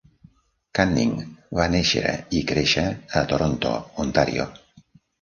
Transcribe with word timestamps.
Canning 0.79 1.11
va 1.59 1.69
néixer 1.75 2.15
i 2.39 2.43
créixer 2.55 2.89
a 3.23 3.27
Toronto, 3.35 3.79
Ontario. 4.09 4.53